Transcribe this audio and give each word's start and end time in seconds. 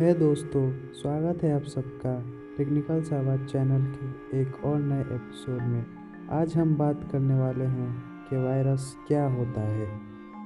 है 0.00 0.12
दोस्तों, 0.14 0.92
स्वागत 0.92 1.42
है 1.42 1.52
आप 1.54 1.62
सबका 1.64 2.10
टेक्निकल 2.56 3.00
सावाद 3.02 3.46
चैनल 3.46 3.84
के 3.92 4.40
एक 4.40 4.64
और 4.64 4.80
नए 4.80 5.00
एपिसोड 5.00 5.62
में। 5.62 5.84
आज 6.30 6.56
हम 6.56 6.74
बात 6.76 7.08
करने 7.12 7.34
वाले 7.34 7.64
हैं 7.64 7.88
कि 8.28 8.36
वायरस 8.36 8.96
क्या 9.08 9.24
होता 9.26 9.60
है। 9.60 9.86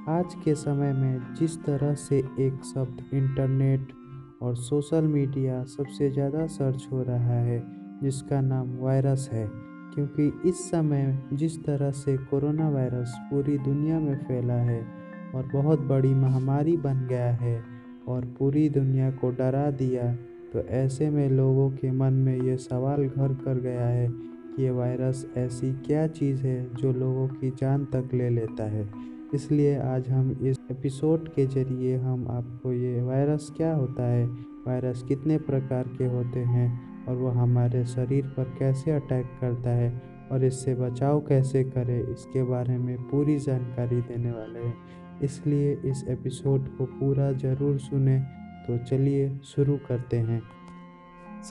आज 0.08 0.34
के 0.34 0.54
समय 0.54 0.92
में 0.92 1.34
जिस 1.34 1.58
तरह 1.64 1.94
से 1.94 2.18
एक 2.18 2.60
शब्द 2.64 3.14
इंटरनेट 3.14 3.92
और 4.42 4.54
सोशल 4.56 5.04
मीडिया 5.04 5.64
सबसे 5.64 6.10
ज़्यादा 6.10 6.46
सर्च 6.46 6.86
हो 6.92 7.02
रहा 7.02 7.40
है, 7.40 7.62
जिसका 8.02 8.40
नाम 8.40 8.76
वायरस 8.78 9.28
है, 9.32 9.46
क्योंकि 9.94 10.32
इस 10.48 10.70
समय 10.70 11.18
जिस 11.32 11.64
तरह 11.64 11.90
से 11.90 12.16
कोरोना 12.16 12.68
वायरस 12.68 13.16
पूरी 13.22 13.58
दुनिया 13.58 14.00
में 14.00 14.16
फैला 14.18 14.60
है 14.62 14.80
और 15.34 15.50
बहुत 15.52 15.80
बड़ी 15.80 16.14
महामारी 16.14 16.76
बन 16.76 17.06
गया 17.06 17.30
है 17.34 17.69
और 18.10 18.24
पूरी 18.38 18.68
दुनिया 18.70 19.10
को 19.12 19.30
डरा 19.32 19.70
दिया। 19.72 20.12
तो 20.52 20.60
ऐसे 20.76 21.10
में 21.10 21.28
लोगों 21.30 21.70
के 21.70 21.90
मन 21.90 22.12
में 22.14 22.36
ये 22.36 22.56
सवाल 22.58 23.06
घर 23.06 23.34
कर 23.34 23.60
गया 23.60 23.86
है 23.86 24.08
कि 24.08 24.62
ये 24.62 24.70
वायरस 24.70 25.26
ऐसी 25.36 25.72
क्या 25.86 26.06
चीज़ 26.08 26.42
है 26.42 26.74
जो 26.74 26.92
लोगों 26.92 27.26
की 27.30 27.50
जान 27.50 27.84
तक 27.84 28.14
ले 28.14 28.28
लेता 28.30 28.64
है। 28.64 28.88
इसलिए 29.34 29.76
आज 29.78 30.08
हम 30.08 30.30
इस 30.42 30.58
एपिसोड 30.70 31.28
के 31.34 31.46
ज़रिए 31.46 31.96
हम 31.98 32.26
आपको 32.30 32.72
ये 32.72 33.02
वायरस 33.02 33.52
क्या 33.56 33.74
होता 33.74 34.06
है, 34.06 34.26
वायरस 34.66 35.02
कितने 35.02 35.38
प्रकार 35.40 35.88
के 35.98 36.06
होते 36.06 36.40
हैं 36.46 36.68
और 37.08 37.16
वो 37.16 37.28
हमारे 37.32 37.84
शरीर 37.86 38.26
पर 38.28 38.54
कैसे 38.58 38.90
अटैक 38.90 39.26
करता 39.40 39.70
है 39.70 39.90
और 40.32 40.44
इससे 40.44 40.74
बचाव 40.74 41.20
कैसे 41.20 41.62
करें, 41.64 42.00
इसके 42.02 42.42
बारे 42.42 42.76
में 42.78 42.96
पूरी 43.04 43.38
जानकारी 43.38 44.00
देने 44.02 44.32
वाले 44.32 44.58
हैं। 44.58 44.74
इसलिए 45.24 45.72
इस 45.84 46.04
एपिसोड 46.08 46.76
को 46.76 46.84
पूरा 46.84 47.32
ज़रूर 47.32 47.78
सुने। 47.78 48.20
तो 48.66 48.78
चलिए 48.78 49.38
शुरू 49.44 49.78
करते 49.88 50.16
हैं। 50.16 50.42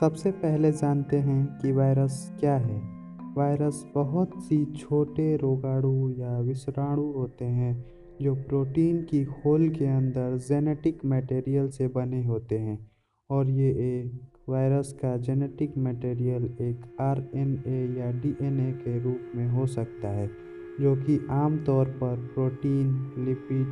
सबसे 0.00 0.30
पहले 0.30 0.72
जानते 0.72 1.16
हैं 1.16 1.58
कि 1.58 1.72
वायरस 1.72 2.36
क्या 2.40 2.56
है। 2.56 3.00
वायरस 3.36 3.86
बहुत 3.94 4.30
सी 4.36 4.64
छोटे 4.64 5.36
रोगाणु 5.36 6.10
या 6.10 6.38
विषाणु 6.38 7.12
होते 7.12 7.44
हैं, 7.44 7.84
जो 8.22 8.34
प्रोटीन 8.34 9.02
की 9.02 9.22
होल 9.22 9.68
के 9.68 9.86
अंदर 9.86 10.36
जेनेटिक 10.36 10.98
मटेरियल 11.06 11.68
से 11.68 11.88
बने 11.88 12.24
होते 12.24 12.58
हैं। 12.58 12.90
और 13.30 13.50
ये 13.50 13.70
एक 13.70 14.20
वायरस 14.48 14.92
का 14.92 15.16
जेनेटिक 15.16 15.78
मटेरियल 15.78 16.44
एक 16.44 16.96
आरएनए 17.00 18.00
या 18.00 18.10
डीएनए 18.10 18.72
के 18.72 19.00
रूप 19.00 19.20
में 19.34 19.48
हो 19.48 19.66
सकता 19.66 20.08
है। 20.08 20.49
जो 20.80 20.96
कि 20.96 21.26
आमतौर 21.30 21.86
पर 21.86 22.16
प्रोटीन, 22.34 23.12
लिपिड 23.18 23.66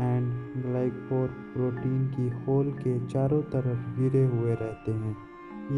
एंड 0.00 0.32
ग्लाइकोर 0.66 1.28
प्रोटीन 1.28 2.06
की 2.08 2.28
होल 2.28 2.70
के 2.70 3.06
चारों 3.06 3.42
तरफ़ 3.42 4.00
गिरे 4.00 4.24
हुए 4.24 4.54
रहते 4.54 4.92
हैं। 4.92 5.16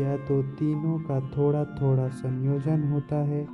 या 0.01 0.17
तो 0.17 0.42
तीनों 0.42 0.98
का 0.98 1.20
थोड़ा 1.20 1.64
थोड़ा 1.64 2.09
संयोजन 2.09 2.83
होता 2.83 3.17
है, 3.17 3.48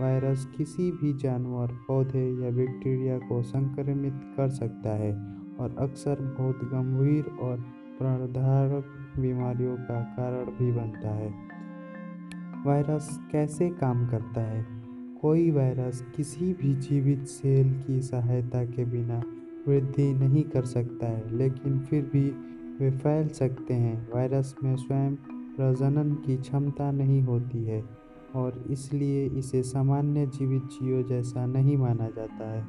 वायरस 0.00 0.54
किसी 0.56 0.90
भी 0.90 1.12
जानवर, 1.12 1.66
पौधे 1.88 2.44
या 2.44 2.50
बैक्टीरिया 2.50 3.18
को 3.18 3.42
संक्रमित 3.42 4.14
कर 4.16 4.48
सकता 4.48 4.90
है 4.90 5.12
और 5.60 5.76
अक्सर 5.78 6.36
बहुत 6.38 6.56
गंभीर 6.56 7.24
और 7.24 7.56
प्राणधारक 7.98 8.84
बीमारियों 9.20 9.76
का 9.76 10.00
कारण 10.00 10.44
भी 10.44 10.72
बनता 10.72 11.08
है। 11.08 11.34
वायरस 12.66 13.20
कैसे 13.32 13.70
काम 13.70 14.06
करता 14.06 14.40
है? 14.40 14.81
कोई 15.22 15.50
वायरस 15.50 16.04
किसी 16.16 16.52
भी 16.52 16.74
जीवित 16.74 17.26
सेल 17.26 17.80
की 17.80 18.00
सहायता 18.02 18.64
के 18.64 18.84
बिना 18.84 19.22
वृद्धि 19.68 20.14
नहीं 20.14 20.42
कर 20.42 20.64
सकता 20.64 21.06
है, 21.06 21.36
लेकिन 21.36 21.78
फिर 21.78 22.10
भी 22.12 22.24
वे 22.80 22.90
फैल 22.90 23.28
सकते 23.28 23.74
हैं। 23.74 24.08
वायरस 24.14 24.54
में 24.64 24.76
स्वयं 24.76 25.14
प्रजनन 25.56 26.14
की 26.14 26.36
क्षमता 26.36 26.90
नहीं 26.90 27.22
होती 27.22 27.64
है 27.64 27.84
और 28.34 28.64
इसलिए 28.70 29.26
इसे 29.26 29.62
सामान्य 29.62 30.26
जीवित 30.26 30.62
जीव 30.62 31.02
जैसा 31.02 31.46
नहीं 31.46 31.76
माना 31.76 32.08
जाता 32.08 32.50
है 32.50 32.66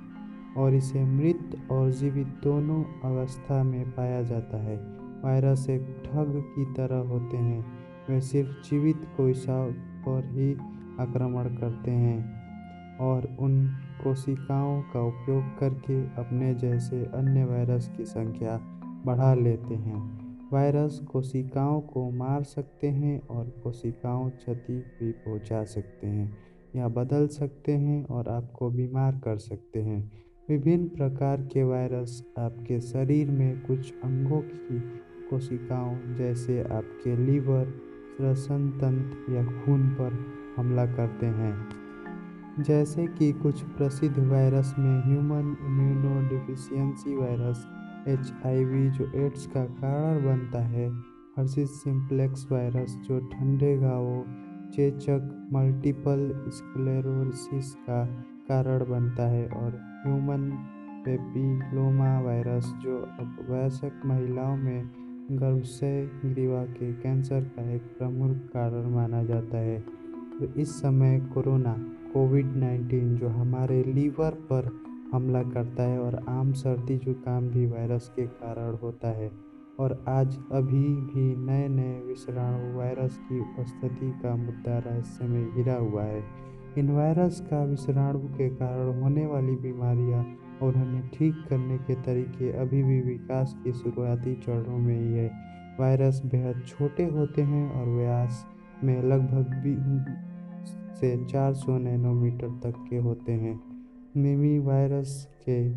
और 0.57 0.73
इसे 0.73 1.03
मृत 1.05 1.57
और 1.71 1.91
जीवित 1.91 2.27
दोनों 2.43 2.83
अवस्था 2.83 3.63
में 3.63 3.91
पाया 3.91 4.21
जाता 4.21 4.57
है। 4.57 4.77
वायरस 5.25 5.69
एक 5.69 5.81
ठग 5.81 6.43
की 6.55 6.65
तरह 6.65 7.09
होते 7.09 7.37
हैं। 7.37 7.65
वे 8.09 8.21
सिर्फ़ 8.21 8.69
जीवित 8.69 9.01
कोशिकाओं 9.17 9.71
पर 10.07 10.23
ही 10.25 10.53
आक्रमण 10.99 11.43
करते 11.43 11.91
हैं। 11.91 12.42
और 13.03 13.35
उन 13.39 13.67
कोशिकाओं 14.03 14.81
का 14.81 15.01
उपयोग 15.01 15.59
करके 15.59 16.01
अपने 16.03 16.53
जैसे 16.55 17.05
अन्य 17.05 17.45
वायरस 17.45 17.91
की 17.97 18.05
संख्या 18.05 18.57
बढ़ा 19.05 19.33
लेते 19.33 19.75
हैं। 19.75 19.99
वायरस 20.53 20.99
कोशिकाओं 21.11 21.81
को 21.81 22.09
मार 22.11 22.43
सकते 22.43 22.87
हैं 22.87 23.27
और 23.27 23.45
कोशिकाओं 23.63 24.29
क्षति 24.29 24.73
भी 24.73 25.11
पहुँचा 25.11 25.63
सकते 25.63 26.07
हैं 26.07 26.37
या 26.75 26.87
बदल 26.87 27.27
सकते 27.27 27.71
हैं 27.71 28.05
और 28.05 28.27
आपको 28.27 28.69
बीमार 28.69 29.21
कर 29.23 29.37
सकते 29.37 29.81
हैं। 29.81 30.11
विभिन्न 30.49 30.87
प्रकार 30.87 31.41
के 31.41 31.63
वायरस 31.63 32.23
आपके 32.39 32.79
शरीर 32.81 33.31
में 33.31 33.65
कुछ 33.65 33.93
अंगों 34.03 34.41
की 34.41 34.79
कोशिकाओं 35.29 36.15
जैसे 36.15 36.61
आपके 36.61 37.15
लीवर, 37.17 37.65
श्वसन 38.17 38.69
तंत्र 38.69 39.33
या 39.33 39.45
खून 39.45 39.89
पर 39.89 40.25
हमला 40.57 40.85
करते 40.85 41.25
हैं। 41.25 41.82
जैसे 42.59 43.07
कि 43.07 43.31
कुछ 43.33 43.61
प्रसिद्ध 43.61 44.19
वायरस 44.19 44.75
में 44.79 45.03
ह्यूमन 45.03 45.55
इम्यूनोडिफिशियंसी 45.65 47.15
वायरस, 47.15 47.67
एचआईवी 48.07 48.89
जो 48.89 49.11
एड्स 49.15 49.45
का 49.47 49.65
कारण 49.65 50.25
बनता 50.25 50.59
है 50.59 50.89
हर्सिस 51.37 51.83
सिंप्लेक्स 51.83 52.47
वायरस 52.51 52.97
जो 53.07 53.19
ठंडे 53.19 53.77
घावों 53.77 54.23
चेचक, 54.71 55.49
मल्टीपल 55.53 56.43
स्क्लेरोसिस 56.47 57.73
का 57.75 58.05
कारण 58.47 58.89
बनता 58.89 59.27
है, 59.27 59.47
और 59.47 59.79
ह्यूमन 60.05 60.49
पेपिलोमा 61.05 62.19
वायरस 62.19 62.73
जो 62.83 63.09
वयस्क 63.49 64.01
महिलाओं 64.05 64.57
में 64.57 64.89
गर्भाशय 65.31 66.09
ग्रीवा 66.25 66.63
के 66.63 66.93
कैंसर 66.93 67.41
का 67.41 67.71
एक 67.71 67.81
प्रमुख 67.81 68.37
कारण 68.37 68.89
माना 68.89 69.23
जाता 69.23 69.57
है। 69.57 69.79
तो 70.39 70.53
इस 70.61 70.81
समय 70.81 71.19
कोरोना 71.33 71.75
कोविड 72.13 72.55
नाइन्टीन 72.55 73.15
जो 73.17 73.27
हमारे 73.27 73.83
लीवर 73.83 74.31
पर 74.31 74.81
हमला 75.13 75.43
करता 75.43 75.83
है 75.83 75.99
और 75.99 76.25
आम 76.29 76.53
सर्दी 76.53 76.97
जुकाम 76.97 77.49
भी 77.49 77.65
वायरस 77.65 78.11
के 78.15 78.21
कारण 78.21 78.77
होता 78.83 79.07
है। 79.07 79.31
और 79.79 80.05
आज 80.07 80.37
अभी 80.51 80.83
भी 80.83 81.35
नए 81.37 81.67
नए 81.67 82.01
विषाणु 82.07 82.77
वायरस 82.77 83.17
की 83.17 83.39
उपस्थिति 83.39 84.19
का 84.23 84.35
मुद्दा 84.35 84.77
रहस्य 84.77 85.25
में 85.25 85.55
घिरा 85.55 85.75
हुआ 85.75 86.03
है। 86.03 86.23
इन 86.77 86.91
वायरस 86.91 87.41
का 87.41 87.63
विषाणु 87.63 88.19
के 88.19 88.49
कारण 88.49 89.01
होने 89.01 89.25
वाली 89.25 89.55
बीमारियाँ 89.55 90.37
और 90.61 90.75
उन्हें 90.75 91.07
ठीक 91.07 91.35
करने 91.49 91.77
के 91.77 91.95
तरीके 91.95 92.51
अभी 92.51 92.83
भी 92.83 93.01
विकास 93.01 93.57
की 93.63 93.73
शुरुआती 93.73 94.35
चरणों 94.35 94.77
में 94.77 94.99
ही 94.99 95.13
है। 95.13 95.31
वायरस 95.79 96.21
बेहद 96.25 96.63
छोटे 96.67 97.05
होते 97.05 97.41
हैं 97.41 97.71
और 97.71 97.87
व्यास 97.87 98.45
में 98.83 99.03
लगभग 99.03 99.61
से 100.93 101.25
400 101.25 101.77
नैनोमीटर 101.77 102.47
तक 102.47 102.87
के 102.89 102.97
होते 102.97 103.31
हैं। 103.31 103.59
मिमी 104.17 104.59
वायरस 104.59 105.27
के 105.49 105.69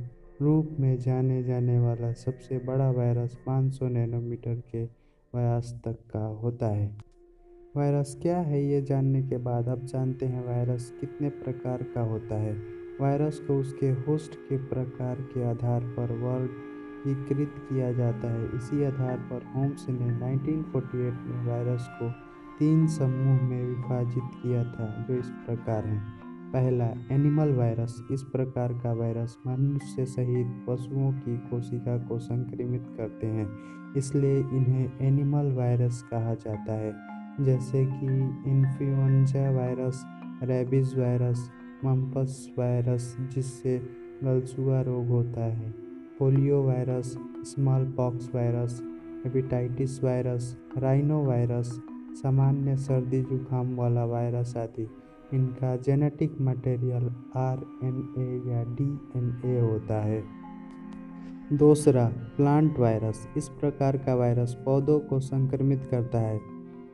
रूप 0.43 0.77
में 0.81 0.99
जाने 0.99 1.43
जाने 1.43 1.79
वाला 1.79 2.13
सबसे 2.13 2.59
बड़ा 2.59 2.91
वायरस 2.91 3.39
500 3.47 3.89
नैनोमीटर 3.89 4.55
के 4.55 4.85
व्यास 5.35 5.81
तक 5.85 5.97
का 6.13 6.27
होता 6.27 6.67
है। 6.67 6.97
वायरस 7.77 8.19
क्या 8.23 8.39
है 8.39 8.65
ये 8.65 8.83
जानने 8.83 9.23
के 9.23 9.39
बाद 9.39 9.69
अब 9.69 9.85
जानते 9.85 10.27
हैं 10.27 10.47
वायरस 10.47 10.95
कितने 11.01 11.29
प्रकार 11.29 11.83
का 11.83 12.01
होता 12.01 12.35
है। 12.35 12.53
वायरस 13.01 13.39
को 13.39 13.61
उसके 13.61 13.91
होस्ट 13.91 14.35
के 14.35 14.57
प्रकार 14.57 15.17
के 15.17 15.45
आधार 15.45 15.81
पर 15.81 16.13
वर्गीकृत 16.13 17.55
किया 17.59 17.93
जाता 17.93 18.31
है। 18.31 18.45
इसी 18.57 18.85
आधार 18.85 19.19
पर 19.19 19.43
होम्स 19.57 19.87
ने 19.89 20.13
1948 20.19 21.15
में 21.27 21.47
वायरस 21.47 21.87
को 21.91 22.26
तीन 22.59 22.87
समूह 22.87 23.41
में 23.43 23.63
विभाजित 23.65 24.23
किया 24.43 24.63
था 24.65 25.07
जो 25.09 25.15
इस 25.15 25.29
प्रकार 25.47 25.87
हैं। 25.87 26.01
पहला, 26.53 26.85
एनिमल 27.11 27.53
वायरस। 27.53 28.03
इस 28.11 28.23
प्रकार 28.23 28.73
का 28.75 28.93
वायरस 28.93 29.37
मनुष्य 29.47 30.05
सहित 30.07 30.47
पशुओं 30.67 31.13
की 31.13 31.37
कोशिका 31.51 31.97
को 31.99 32.19
संक्रमित 32.19 32.87
करते 32.97 33.27
हैं, 33.27 33.49
इसलिए 33.97 34.39
इन्हें 34.39 34.93
एनिमल 35.01 35.53
वायरस 35.53 36.03
कहा 36.03 36.35
जाता 36.35 36.73
है। 36.73 36.95
जैसे 37.41 37.85
कि 37.87 38.07
influenza 38.51 39.51
virus 39.51 40.03
rabies 40.43 40.97
virus, 40.99 41.51
mumps 41.85 42.55
virus, 42.59 43.17
जिससे 43.35 43.79
गलसुआ 44.25 44.81
रोग 44.81 45.09
होता 45.09 45.45
है। 45.45 45.71
Polio 46.19 46.63
virus 46.63 47.17
smallpox 47.87 48.31
virus, 48.35 48.83
hepatitis 49.25 50.03
virus, 50.05 50.57
rhinovirus 51.25 51.81
सामान्य 52.17 52.77
सर्दी 52.77 53.23
जुकाम 53.23 53.75
वाला 53.77 54.05
वायरस 54.05 54.57
आदि। 54.57 54.89
इनका 55.35 55.75
genetic 55.77 56.41
material 56.41 57.11
R 57.37 57.65
N 57.85 57.97
A 58.19 58.51
या 58.51 58.63
डी 58.75 58.89
एन 59.17 59.41
ए 59.47 59.59
होता 59.61 60.01
है। 60.03 60.23
दूसरा, 61.53 62.07
प्लांट 62.37 62.79
वायरस। 62.79 63.27
इस 63.37 63.49
प्रकार 63.51 63.97
का 63.97 64.15
वायरस 64.15 64.57
पौधों 64.65 64.99
को 65.01 65.21
संक्रमित 65.21 65.87
करता 65.91 66.21
है, 66.21 66.41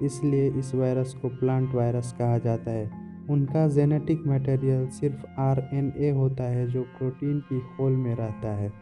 इसलिए 0.03 0.51
इस 0.51 0.75
वायरस 0.75 1.15
को 1.23 1.29
प्लांट 1.31 1.75
वायरस 1.75 2.15
कहा 2.19 2.39
जाता 2.39 2.71
है। 2.71 2.91
उनका 3.31 3.67
जेनेटिक 3.69 4.27
मटेरियल 4.27 4.87
सिर्फ़ 4.91 5.27
आरएनए 5.41 6.11
होता 6.11 6.45
है 6.45 6.67
जो 6.71 6.83
प्रोटीन 6.99 7.39
की 7.41 7.61
खोल 7.69 7.93
में 7.97 8.15
रहता 8.15 8.55
है। 8.55 8.73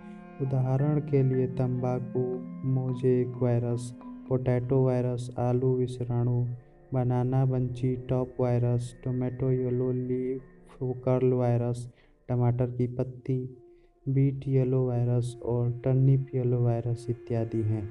उदाहरण 0.42 1.00
के 1.00 1.22
लिए 1.22 1.46
तंबाकू, 1.46 2.22
मोजेक 2.68 3.42
वायरस 3.42 3.94
पोटैटो 4.30 4.86
वायरस, 4.86 5.34
आलू 5.38 5.76
विषाणु, 5.76 6.46
banana 6.94 7.44
bunchy, 7.44 7.96
top 7.96 8.34
virus, 8.40 8.96
tomato 9.04 9.50
yellow 9.50 9.92
leaf, 9.92 10.42
curl 10.82 11.32
virus, 11.32 11.92
टमाटर 12.28 12.66
की 12.66 12.86
पत्ती, 12.86 13.56
बीट 14.08 14.40
येलो 14.48 14.86
वायरस 14.86 15.40
और 15.44 15.80
टर्निप 15.84 16.26
येलो 16.34 16.64
वायरस 16.64 17.06
इत्यादि 17.10 17.62
हैं। 17.62 17.88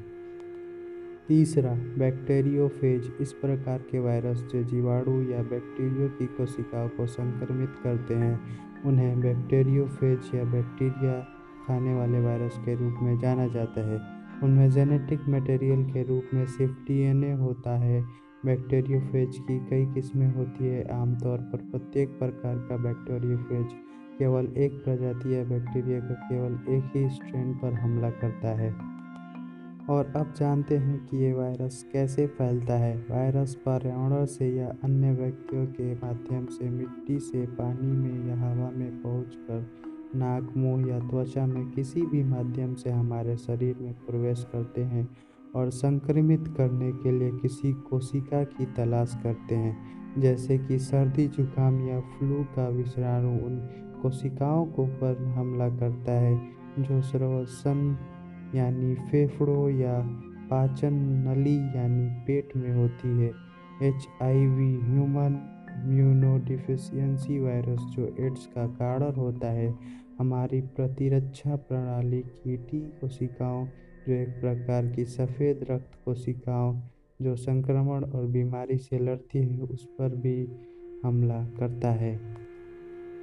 तीसरा, 1.27 1.73
बैक्टीरियोफेज, 1.73 3.11
इस 3.21 3.33
प्रकार 3.33 3.79
के 3.79 3.99
वायरस 3.99 4.37
जो 4.37 4.63
जीवाणु 4.63 5.31
या 5.31 5.43
बैक्टीरियो 5.43 6.07
की 6.07 6.25
कोशिकाओं 6.25 6.89
को 6.89 7.07
संक्रमित 7.07 7.69
करते 7.83 8.13
हैं, 8.13 8.39
उन्हें 8.85 9.21
बैक्टीरियोफेज 9.21 10.19
या 10.35 10.43
बैक्टीरिया 10.43 11.27
खाने 11.67 11.95
वाले 11.95 12.19
वायरस 12.19 12.57
के 12.57 12.75
रूप 12.75 12.95
में 13.01 13.19
जाना 13.19 13.47
जाता 13.47 13.81
है। 13.81 14.18
उनमें 14.43 14.71
जेनेटिक 14.71 15.19
मटेरियल 15.29 15.83
के 15.83 16.03
रूप 16.03 16.23
में 16.33 16.45
सिर्फ़ 16.45 16.73
डीएनए 16.73 17.31
होता 17.31 17.77
है। 17.77 18.03
बैक्टीरियोफेज 18.45 19.37
की 19.37 19.59
कई 19.59 19.85
किस्में 19.85 20.35
होती 20.35 20.65
है। 20.65 21.01
आमतौर 21.01 21.37
पर 21.37 21.57
प्रत्येक 21.57 22.09
प्रकार 22.09 22.55
का 22.55 22.77
बैक्टीरियोफेज 22.77 23.67
केवल 24.19 24.45
एक 24.57 24.71
प्रजाति 24.71 25.35
या 25.35 25.43
बैक्टीरिया 25.43 25.99
का 25.99 26.13
केवल 26.13 26.59
एक 26.69 26.91
ही 26.95 27.09
स्ट्रेन 27.09 27.53
पर 27.53 27.73
हमला 27.73 28.09
करता 28.09 28.47
है। 28.47 28.99
और 29.89 30.13
अब 30.15 30.33
जानते 30.37 30.77
हैं 30.77 31.05
कि 31.05 31.17
ये 31.17 31.33
वायरस 31.33 31.89
कैसे 31.93 32.27
फैलता 32.27 32.73
है। 32.73 32.97
वायरस 32.97 33.55
पर्यावरण 33.55 34.25
से 34.25 34.55
या 34.55 34.73
अन्य 34.83 35.11
व्यक्तियों 35.11 35.65
के 35.65 35.95
माध्यम 35.95 36.45
से 36.45 36.69
मिट्टी 36.69 37.19
से 37.19 37.45
पानी 37.45 37.91
में 37.91 38.27
या 38.27 38.35
हवा 38.35 38.71
में 38.71 39.01
पहुंचकर 39.01 39.88
नाक, 40.15 40.53
मुँह 40.57 40.87
या 40.87 40.99
त्वचा 40.99 41.45
में 41.45 41.71
किसी 41.71 42.01
भी 42.01 42.23
माध्यम 42.23 42.73
से 42.73 42.89
हमारे 42.89 43.37
शरीर 43.37 43.75
में 43.81 43.93
प्रवेश 43.93 44.47
करते 44.51 44.83
हैं 44.83 45.09
और 45.55 45.69
संक्रमित 45.69 46.53
करने 46.57 46.91
के 46.91 47.11
लिए 47.11 47.31
किसी 47.31 47.73
कोशिका 47.73 48.43
की 48.43 48.65
तलाश 48.65 49.19
करते 49.23 49.55
हैं। 49.55 49.77
जैसे 50.17 50.57
कि 50.57 50.79
सर्दी, 50.79 51.27
जुकाम 51.27 51.87
या 51.87 51.99
फ्लू 51.99 52.43
का 52.43 52.69
विषाणु 52.69 53.45
उन 53.45 53.69
कोशिकाओं 54.01 54.65
को 54.65 54.85
पर 54.85 55.23
हमला 55.37 55.69
करता 55.69 56.11
है, 56.11 56.41
जो 56.79 57.01
श्वसन 57.01 57.97
यानी 58.55 58.95
फेफड़ों 58.95 59.69
या 59.69 59.99
पाचन 60.49 60.93
नली 61.27 61.57
यानी 61.57 62.09
पेट 62.27 62.49
में 62.57 62.75
होती 62.75 63.07
है। 63.07 63.31
H 63.83 64.07
I 64.21 64.45
V 64.47 64.75
human 64.75 65.58
immunodeficiency 65.85 67.39
virus 67.39 67.79
जो 67.79 68.15
एड्स 68.19 68.45
का 68.45 68.67
कारण 68.67 69.15
होता 69.15 69.47
है, 69.47 69.75
हमारी 70.19 70.61
प्रतिरक्षा 70.61 71.55
प्रणाली 71.55 72.21
की 72.21 72.57
टी 72.57 72.79
कोशिकाओं, 72.79 73.65
जो 74.07 74.13
एक 74.13 74.29
प्रकार 74.29 74.87
की 74.87 75.05
सफ़ेद 75.05 75.65
रक्त 75.71 75.91
कोशिकाओं, 76.05 76.81
जो 77.21 77.35
संक्रमण 77.35 78.03
और 78.03 78.25
बीमारी 78.25 78.77
से 78.77 78.99
लड़ती 78.99 79.39
है, 79.39 79.61
उस 79.61 79.85
पर 79.85 80.15
भी 80.15 80.47
हमला 81.03 81.43
करता 81.43 81.91
है। 81.91 82.19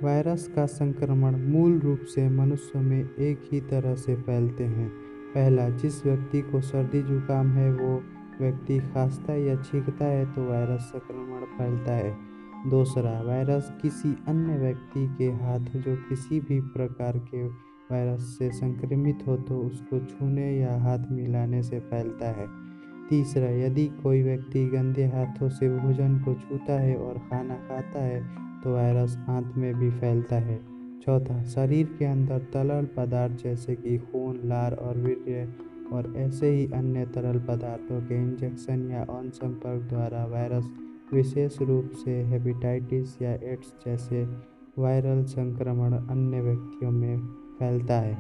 वायरस 0.02 0.48
का 0.48 0.66
संक्रमण 0.66 1.36
मूल 1.36 1.78
रूप 1.78 1.98
से 1.98 2.28
मनुष्यों 2.28 2.82
में 2.82 3.14
एक 3.14 3.40
ही 3.52 3.60
तरह 3.60 3.94
से 3.94 4.16
फैलते 4.16 4.64
हैं। 4.64 4.88
पहला, 5.34 5.68
जिस 5.68 6.06
व्यक्ति 6.06 6.40
को 6.40 6.60
सर्दी 6.60 7.02
जुकाम 7.02 7.48
है, 7.48 7.72
वो 7.72 8.02
व्यक्ति 8.40 8.78
खांसता 8.78 9.34
या 9.34 9.62
छींकता 9.62 10.04
है 10.04 10.34
तो 10.34 10.48
वायरस 10.48 10.80
संक्रमण 10.80 11.40
फैलता 11.40 11.92
है। 11.92 12.35
दूसरा, 12.66 13.10
वायरस 13.22 13.70
किसी 13.82 14.08
अन्य 14.28 14.56
व्यक्ति 14.58 15.06
के 15.18 15.26
हाथ 15.34 15.76
जो 15.76 15.94
किसी 16.08 16.38
भी 16.40 16.60
प्रकार 16.68 17.18
के 17.24 17.42
वायरस 17.90 18.20
से 18.38 18.50
संक्रमित 18.52 19.18
हो 19.26 19.36
तो 19.38 19.58
उसको 19.58 19.98
छूने 20.00 20.50
या 20.52 20.76
हाथ 20.82 21.10
मिलाने 21.10 21.62
से 21.62 21.78
फैलता 21.80 22.28
है। 22.30 22.46
तीसरा, 23.10 23.50
यदि 23.56 23.86
कोई 24.02 24.22
व्यक्ति 24.22 24.64
गंदे 24.66 25.04
हाथों 25.06 25.48
से 25.48 25.68
भोजन 25.70 26.18
को 26.18 26.34
छूता 26.36 26.80
है 26.80 26.96
और 26.96 27.18
खाना 27.30 27.54
खाता 27.68 28.02
है 28.02 28.20
तो 28.62 28.72
वायरस 28.74 29.16
हाथ 29.20 29.56
में 29.56 29.74
भी 29.74 29.90
फैलता 29.90 30.36
है। 30.38 30.58
चौथा, 31.00 31.42
शरीर 31.44 31.94
के 31.98 32.04
अंदर 32.04 32.38
तरल 32.52 32.88
पदार्थ 32.96 33.42
जैसे 33.42 33.74
कि 33.74 33.98
खून, 33.98 34.40
लार 34.44 34.74
और 34.74 34.96
वीर्य 34.96 35.48
और 35.92 36.12
ऐसे 36.16 36.48
ही 36.48 36.66
अन्य 36.74 37.04
तरल 37.06 37.38
पदार्थों 37.40 38.00
के 38.00 38.14
इंजेक्शन 38.14 38.90
या 38.90 39.04
ऑन 39.10 39.30
संपर्क 39.30 39.82
द्वारा 39.82 40.24
वायरस 40.26 40.70
विशेष 41.14 41.62
रूप 41.62 41.90
से 41.90 42.22
हेपेटाइटिस 42.22 43.22
या 43.22 43.30
एड्स 43.30 43.74
जैसे 43.86 44.28
वायरल 44.78 45.24
संक्रमण 45.24 45.92
अन्य 45.92 46.40
व्यक्तियों 46.40 46.90
में 46.90 47.18
फैलता 47.58 47.94
है। 47.94 48.16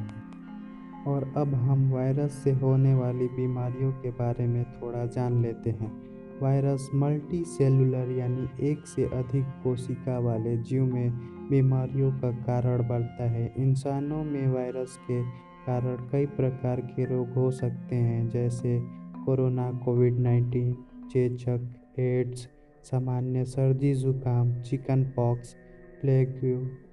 और 1.06 1.32
अब 1.36 1.54
हम 1.54 1.92
वायरस 1.92 2.32
से 2.32 2.52
होने 2.52 2.94
वाली 2.94 3.26
बीमारियों 3.26 3.92
के 3.92 4.10
बारे 4.10 4.46
में 4.46 4.64
थोड़ा 4.64 5.06
जान 5.06 5.42
लेते 5.42 5.70
हैं। 5.70 6.02
वायरस 6.42 6.90
मल्टी 6.94 7.44
सेलुलर 7.44 8.10
यानी 8.10 8.70
एक 8.70 8.86
से 8.86 9.04
अधिक 9.04 9.44
कोशिका 9.64 10.18
वाले 10.18 10.56
जीव 10.56 10.84
में 10.84 11.10
बीमारियों 11.48 12.12
का 12.12 12.30
कारण 12.30 12.88
बनता 12.88 13.30
है। 13.30 13.54
इंसानों 13.58 14.24
में 14.24 14.48
वायरस 14.48 14.96
के 14.96 15.22
कारण 15.66 15.96
कई 15.96 16.26
प्रकार 16.26 16.80
के 16.80 17.04
रोग 17.04 17.28
हो 17.28 17.50
सकते 17.50 17.96
हैं, 17.96 18.28
जैसे 18.28 18.80
कोरोना, 19.24 19.72
कोविड 19.72 20.18
नाइन्टीन, 20.18 20.76
चेचक, 21.10 21.74
एड्स 21.98 22.48
सामान्य 22.86 23.44
सर्दी, 23.44 23.94
जुकाम, 23.94 24.62
chickenpox, 25.04 25.54
plague 26.00 26.28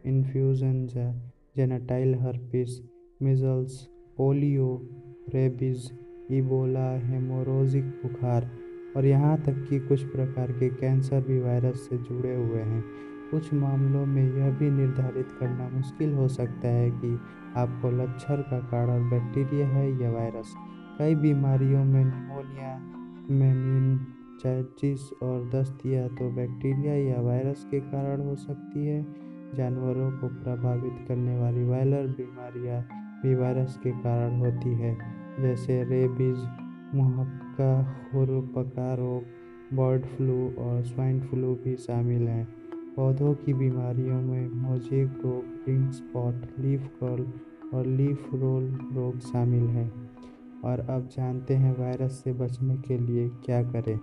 influenza 0.06 1.32
genital 1.58 2.16
herpes, 2.16 2.80
measles, 3.22 3.88
polio, 4.18 4.90
rabies, 5.34 5.92
Ebola, 6.32 7.08
hemorrhagic 7.08 7.84
बुखार 7.84 8.50
और 8.98 9.06
यहाँ 9.06 9.38
तक 9.38 9.68
कि 9.70 9.80
कुछ 9.80 10.04
प्रकार 10.04 10.52
के 10.52 10.70
कैंसर 10.70 11.22
भी 11.22 11.40
वायरस 11.40 11.76
से 11.76 11.98
जुड़े 11.98 12.36
हुए 12.36 12.62
हैं। 12.62 12.84
कुछ 13.32 13.54
मामलों 13.54 14.06
में 14.06 14.38
यह 14.38 14.50
भी 14.50 14.70
निर्धारित 14.70 15.28
करना 15.40 15.70
मुश्किल 15.70 16.14
हो 16.14 16.28
सकता 16.28 16.68
है 16.68 16.92
कि 16.92 17.20
आपको 17.56 17.92
लक्षण 17.92 18.36
का 18.36 18.60
कारण 18.60 19.10
बैक्टीरिया 19.10 19.68
है 19.68 20.04
या 20.04 20.12
वायरस। 20.12 20.56
कई 21.00 21.16
बीमारियों 21.16 21.86
में 21.86 22.06
निमोनिया 22.06 22.76
मेनिनजाइटिस 24.34 25.14
और 25.24 25.50
दस्त 25.50 25.86
या 25.86 26.08
तो 26.08 26.30
बैक्टीरिया 26.32 26.94
या 26.94 27.22
वायरस 27.22 27.68
के 27.72 27.80
कारण 27.80 28.22
हो 28.22 28.36
सकती 28.36 28.88
है। 28.88 29.06
जानवरों 29.56 30.12
को 30.12 30.28
प्रभावित 30.28 31.06
करने 31.08 31.40
वाली 31.40 31.64
वायरल 31.64 32.08
बीमारियाँ 32.08 32.82
भी 33.24 33.36
वायरस 33.36 33.78
के 33.84 33.92
कारण 33.92 34.40
होती 34.40 34.70
है, 34.70 34.98
जैसे 35.40 35.84
रेबीज, 35.84 36.38
मुहक्का 36.96 37.84
खुरपका 37.84 38.94
रोग, 38.94 39.24
बर्ड 39.78 40.06
फ्लू 40.06 40.54
और 40.58 40.84
स्वाइन 40.84 41.20
फ्लू 41.22 41.56
भी 41.56 41.76
शामिल 41.76 42.28
हैं। 42.28 42.48
पौधों 42.96 43.34
की 43.34 43.54
बीमारियों 43.54 44.22
में 44.22 44.50
मोजेक 44.50 45.22
रोग 45.26 45.44
पिंक 45.66 45.92
स्पॉट, 45.92 46.36
लीफ 46.60 46.88
कर्ल 47.04 47.28
और 47.78 47.86
लीफ 47.86 48.28
रोल 48.34 48.64
रोग 48.94 49.20
शामिल 49.20 49.64
हैं। 49.64 50.10
और 50.66 50.80
अब 50.80 51.08
जानते 51.08 51.54
हैं 51.54 51.78
वायरस 51.80 52.22
से 52.24 52.34
बचने 52.34 52.78
के 52.78 52.98
लिए 52.98 53.30
क्या 53.30 53.64
करें? 53.64 54.00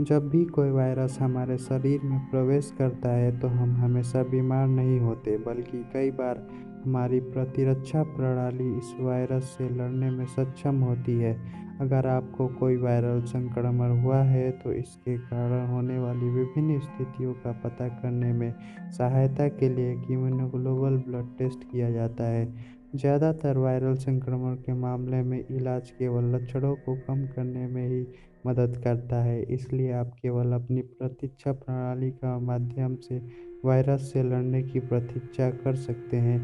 जब 0.00 0.28
भी 0.28 0.44
कोई 0.44 0.70
वायरस 0.70 1.18
हमारे 1.20 1.56
शरीर 1.58 2.00
में 2.04 2.18
प्रवेश 2.30 2.72
करता 2.78 3.10
है 3.10 3.38
तो 3.40 3.48
हम 3.48 3.76
हमेशा 3.76 4.22
बीमार 4.22 4.66
नहीं 4.68 4.98
होते, 5.00 5.36
बल्कि 5.38 5.82
कई 5.92 6.10
बार 6.10 6.46
हमारी 6.84 7.20
प्रतिरक्षा 7.20 8.02
प्रणाली 8.02 8.66
इस 8.78 8.92
वायरस 9.00 9.44
से 9.58 9.68
लड़ने 9.70 10.10
में 10.10 10.24
सक्षम 10.26 10.80
होती 10.80 11.12
है। 11.12 11.32
अगर 11.80 12.06
आपको 12.06 12.46
कोई 12.48 12.76
वायरल 12.76 13.22
संक्रमण 13.22 13.98
हुआ 14.00 14.18
है 14.22 14.50
तो 14.58 14.72
इसके 14.72 15.16
कारण 15.18 15.66
होने 15.68 15.98
वाली 15.98 16.30
विभिन्न 16.30 16.78
स्थितियों 16.80 17.32
का 17.34 17.52
पता 17.64 17.88
करने 17.88 18.32
में 18.32 18.54
सहायता 18.98 19.48
के 19.50 19.68
लिए 19.68 19.92
इम्यूनोग्लोबल 19.92 21.02
ब्लड 21.08 21.36
टेस्ट 21.38 21.70
किया 21.72 21.90
जाता 21.90 22.24
है। 22.24 22.46
ज़्यादातर 22.94 23.58
वायरल 23.58 23.94
संक्रमण 23.96 24.54
के 24.56 24.72
मामले 24.72 25.22
में 25.22 25.38
इलाज 25.40 25.90
केवल 25.90 26.24
लक्षणों 26.34 26.74
को 26.76 26.94
कम 26.98 27.24
करने 27.26 27.66
में 27.66 27.88
ही 27.88 28.06
मदद 28.46 28.76
करता 28.84 29.22
है, 29.22 29.40
इसलिए 29.44 29.92
आप 29.92 30.12
केवल 30.22 30.52
अपनी 30.52 30.82
प्रतीक्षा 30.92 31.52
प्रणाली 31.54 32.10
का 32.12 32.38
माध्यम 32.40 32.94
से 32.98 33.20
वायरस 33.64 34.12
से 34.12 34.22
लड़ने 34.22 34.62
की 34.62 34.80
प्रतीक्षा 34.82 35.48
कर 35.54 35.74
सकते 35.76 36.16
हैं। 36.18 36.38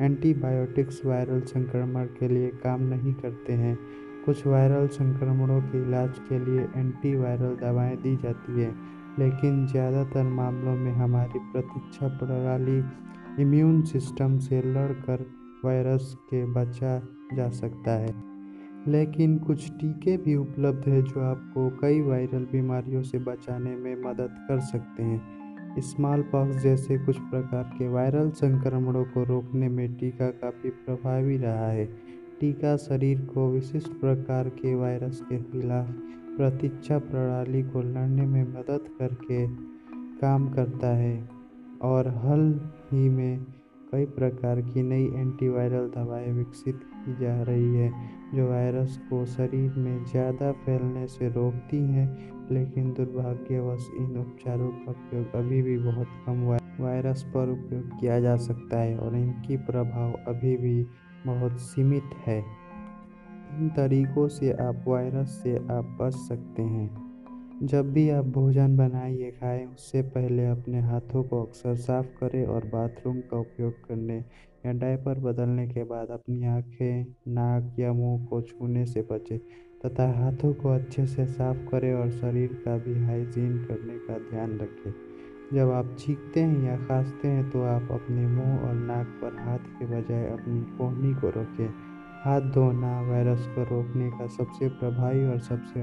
एंटीबायोटिक्स 0.00 1.00
वायरल 1.04 1.40
संक्रमण 1.44 2.06
के 2.18 2.28
लिए 2.28 2.48
काम 2.64 2.82
नहीं 2.84 3.12
करते 3.14 3.52
हैं। 3.54 3.76
कुछ 4.26 4.46
वायरल 4.46 4.86
संक्रमणों 4.90 5.60
के 5.62 5.82
इलाज 5.82 6.18
के 6.28 6.38
लिए 6.40 6.66
एंटीवायरल 6.76 7.56
दवाएँ 7.56 7.96
दी 7.96 8.16
जाती 8.16 8.60
है, 8.60 8.70
लेकिन 9.18 9.66
ज़्यादातर 9.66 10.22
मामलों 10.24 10.76
में 10.76 10.92
हमारी 10.94 11.38
प्रतीक्षा 11.52 12.08
प्रणाली 12.18 12.78
इम्यून 13.42 13.82
सिस्टम 13.84 14.38
से 14.38 14.62
लड़कर 14.64 15.26
वायरस 15.66 16.14
के 16.30 16.44
बचा 16.46 16.98
जा 17.34 17.48
सकता 17.50 17.92
है। 17.92 18.14
लेकिन 18.88 19.38
कुछ 19.38 19.70
टीके 19.70 20.16
भी 20.16 20.34
उपलब्ध 20.36 20.88
हैं 20.88 21.04
जो 21.04 21.20
आपको 21.20 21.70
कई 21.80 22.00
वायरल 22.00 22.44
बीमारियों 22.52 23.02
से 23.02 23.18
बचाने 23.18 23.76
में 23.76 23.96
मदद 24.02 24.34
कर 24.48 24.60
सकते 24.60 25.02
हैं। 25.02 25.46
स्मॉल 25.78 26.22
पॉक्स 26.22 26.56
जैसे 26.56 26.98
कुछ 26.98 27.18
प्रकार 27.18 27.62
के 27.78 27.88
वायरल 27.88 28.30
संक्रमणों 28.30 29.04
को 29.04 29.24
रोकने 29.24 29.68
में 29.68 29.94
टीका 29.94 30.28
काफ़ी 30.28 30.70
प्रभावी 30.70 31.36
रहा 31.36 31.68
है। 31.68 31.86
टीका 32.40 32.76
शरीर 32.76 33.20
को 33.20 33.50
विशिष्ट 33.50 33.88
प्रकार 33.88 34.48
के 34.48 34.74
वायरस 34.74 35.20
के 35.20 35.38
खिलाफ 35.42 35.88
प्रतीक्षा 36.36 36.98
प्रणाली 36.98 37.62
को 37.62 37.82
लड़ने 37.82 38.26
में 38.26 38.42
मदद 38.42 38.84
करके 38.98 39.46
काम 40.18 40.48
करता 40.48 40.88
है 40.96 41.28
और 41.82 42.08
हाल 42.08 42.70
ही 42.92 43.08
में 43.08 43.44
कई 43.92 44.04
प्रकार 44.04 44.60
की 44.60 44.82
नई 44.82 45.04
एंटीवायरल 45.04 45.88
दवाएँ 45.88 46.32
विकसित 46.32 46.80
की 46.94 47.14
जा 47.16 47.42
रही 47.42 47.74
है, 47.74 47.90
जो 48.34 48.48
वायरस 48.50 48.98
को 49.10 49.26
शरीर 49.26 49.72
में 49.72 50.04
ज़्यादा 50.04 50.52
फैलने 50.52 51.06
से 51.06 51.28
रोकती 51.28 51.76
हैं, 51.76 52.08
लेकिन 52.50 52.92
दुर्भाग्यवश 52.92 53.88
इन 53.98 54.16
उपचारों 54.18 54.68
का 54.68 54.90
उपयोग 54.90 55.34
अभी 55.34 55.62
भी 55.62 55.78
बहुत 55.78 56.08
कम 56.26 56.44
वायरस 56.84 57.22
पर 57.22 57.48
उपयोग 57.48 58.00
किया 58.00 58.20
जा 58.20 58.36
सकता 58.36 58.78
है 58.78 58.98
और 58.98 59.16
इनकी 59.16 59.56
प्रभाव 59.56 60.12
अभी 60.28 60.56
भी 60.56 60.86
बहुत 61.26 61.60
सीमित 61.60 62.10
है। 62.26 62.38
इन 63.58 63.68
तरीकों 63.76 64.28
से 64.28 64.52
आप 64.52 64.84
वायरस 64.88 65.40
से 65.42 65.56
आप 65.56 65.96
बच 66.00 66.14
सकते 66.14 66.62
हैं। 66.62 67.05
जब 67.62 67.92
भी 67.92 68.10
आप 68.10 68.24
भोजन 68.24 68.76
बनाइए, 68.76 69.30
खाएँ। 69.30 69.66
उससे 69.66 70.02
पहले 70.02 70.46
अपने 70.46 70.80
हाथों 70.80 71.22
को 71.24 71.42
अक्सर 71.42 71.74
साफ़ 71.74 72.06
करें 72.06 72.46
और 72.46 72.64
बाथरूम 72.64 73.20
का 73.20 73.36
उपयोग 73.36 73.72
करने 73.88 74.16
या 74.66 74.72
डायपर 74.72 75.18
बदलने 75.18 75.68
के 75.68 75.84
बाद 75.84 76.08
अपनी 76.08 76.46
आँखें, 76.46 77.06
नाक 77.28 77.78
या 77.78 77.92
मुँह 77.92 78.26
को 78.26 78.40
छूने 78.42 78.86
से 78.86 79.02
बचें 79.02 79.38
तथा 79.86 80.08
हाथों 80.12 80.54
को 80.54 80.68
अच्छे 80.68 81.06
से 81.06 81.26
साफ़ 81.26 81.56
करें 81.56 81.94
और 81.94 82.10
शरीर 82.10 82.52
का 82.64 82.76
भी 82.78 82.94
हाइजीन 83.04 83.64
करने 83.64 83.98
का 83.98 84.18
ध्यान 84.18 84.58
रखें। 84.58 84.92
जब 85.54 85.70
आप 85.70 85.96
छींकते 85.98 86.40
हैं 86.40 86.62
या 86.64 86.76
खांसते 86.76 87.28
हैं 87.28 87.50
तो 87.50 87.62
आप 87.62 87.88
अपने 87.92 88.26
मुँह 88.26 88.68
और 88.68 88.74
नाक 88.74 89.06
पर 89.06 89.36
हाथ 89.38 89.58
के 89.58 89.86
बजाय 89.86 90.26
अपनी 90.26 90.60
कोहनी 90.78 91.14
को 91.14 91.28
रखें 91.28 91.68
हाथ 92.24 92.40
धोना 92.40 93.00
वायरस 93.00 93.46
को 93.46 93.62
रोकने 93.62 94.10
का 94.10 94.26
सबसे 94.26 94.68
प्रभावी 94.68 95.24
और 95.24 95.38
सबसे 95.38 95.80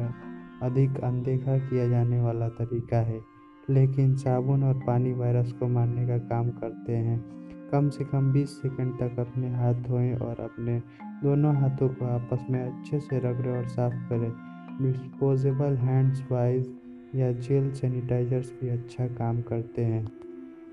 अधिक 0.63 0.99
अनदेखा 0.99 1.57
किया 1.57 1.87
जाने 1.87 2.21
वाला 2.21 2.49
तरीका 2.49 2.97
है। 2.97 3.21
लेकिन 3.69 4.15
साबुन 4.15 4.63
और 4.63 4.73
पानी 4.73 5.13
वायरस 5.13 5.51
को 5.51 5.67
मारने 5.67 6.07
का 6.07 6.17
काम 6.17 6.49
करते 6.49 6.91
हैं। 6.91 7.25
कम 7.71 7.89
से 7.89 8.03
कम 8.03 8.31
20 8.31 8.49
सेकंड 8.49 8.93
तक 8.99 9.19
अपने 9.19 9.55
हाथ 9.55 9.73
धोएँ 9.73 10.13
और 10.13 10.35
अपने 10.39 10.81
दोनों 11.23 11.55
हाथों 11.55 11.89
को 11.89 12.05
आपस 12.05 12.45
में 12.49 12.63
अच्छे 12.63 12.99
से 12.99 13.19
रगड़ें 13.19 13.57
और 13.57 13.67
साफ़ 13.67 13.93
करें। 13.93 14.31
डिस्पोजेबल 14.81 15.75
हैंड्स, 15.75 16.23
वाइज 16.31 16.73
या 17.15 17.31
जेल 17.31 17.71
सैनिटाइजर्स 17.71 18.53
भी 18.61 18.69
अच्छा 18.69 19.07
काम 19.07 19.41
करते 19.41 19.85
हैं। 19.85 20.07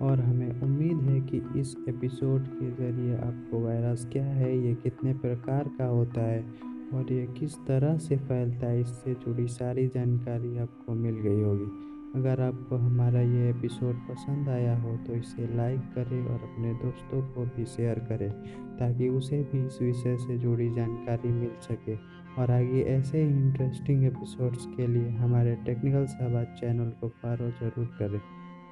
और 0.03 0.21
हमें 0.21 0.61
उम्मीद 0.61 0.97
है 0.97 1.21
कि 1.21 1.61
इस 1.61 1.77
एपिसोड 1.89 2.45
के 2.47 2.71
ज़रिए 2.71 3.17
आपको 3.17 3.61
वायरस 3.61 4.09
क्या 4.13 4.25
है, 4.25 4.59
ये 4.59 4.75
कितने 4.75 5.15
प्रकार 5.15 5.71
का 5.79 5.87
होता 5.87 6.21
है 6.21 6.70
और 6.95 7.13
ये 7.13 7.27
किस 7.39 7.55
तरह 7.67 7.97
से 7.99 8.17
फैलता 8.19 8.67
है, 8.67 8.81
इससे 8.81 9.15
जुड़ी 9.17 9.47
सारी 9.51 9.87
जानकारी 9.89 10.57
आपको 10.59 10.95
मिल 10.95 11.15
गई 11.19 11.43
होगी। 11.43 11.71
अगर 12.15 12.41
आपको 12.41 12.77
हमारा 12.77 13.21
ये 13.21 13.49
एपिसोड 13.51 13.97
पसंद 14.09 14.49
आया 14.49 14.77
हो 14.79 14.97
तो 15.07 15.15
इसे 15.15 15.47
लाइक 15.57 15.81
करें 15.95 16.25
और 16.25 16.41
अपने 16.43 16.73
दोस्तों 16.75 17.21
को 17.35 17.45
भी 17.47 17.65
शेयर 17.67 17.99
करें, 18.09 18.31
ताकि 18.79 19.09
उसे 19.11 19.43
भी 19.53 19.65
इस 19.67 19.79
विषय 19.83 20.17
से 20.19 20.39
जुड़ी 20.39 20.69
जानकारी 20.71 21.29
मिल 21.31 21.53
सके। 21.63 21.97
और 22.39 22.51
आगे 22.51 22.83
ऐसे 22.89 23.23
ही 23.23 23.29
इंटरेस्टिंग 23.29 24.05
एपिसोड्स 24.07 24.67
के 24.77 24.87
लिए 24.87 25.09
हमारे 25.19 25.55
टेक्निकल 25.67 26.07
सहबाज 26.09 26.47
चैनल 26.61 26.91
को 27.01 27.09
फॉलो 27.23 27.51
ज़रूर 27.61 27.87
करें। 27.99 28.21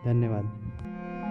धन्यवाद। 0.04 1.27